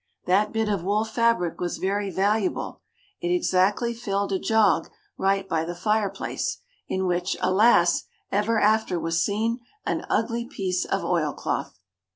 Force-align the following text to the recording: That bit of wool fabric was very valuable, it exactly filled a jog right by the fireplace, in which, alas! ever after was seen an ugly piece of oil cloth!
That 0.25 0.51
bit 0.51 0.67
of 0.67 0.83
wool 0.83 1.05
fabric 1.05 1.59
was 1.61 1.77
very 1.77 2.09
valuable, 2.09 2.81
it 3.21 3.29
exactly 3.31 3.93
filled 3.93 4.31
a 4.31 4.39
jog 4.39 4.89
right 5.15 5.47
by 5.47 5.63
the 5.63 5.75
fireplace, 5.75 6.57
in 6.87 7.05
which, 7.05 7.37
alas! 7.39 8.05
ever 8.31 8.59
after 8.59 8.99
was 8.99 9.23
seen 9.23 9.59
an 9.85 10.07
ugly 10.09 10.47
piece 10.47 10.85
of 10.85 11.03
oil 11.03 11.33
cloth! 11.33 11.77